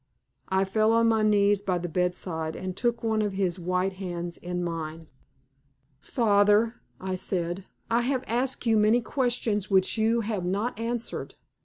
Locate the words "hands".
4.01-4.37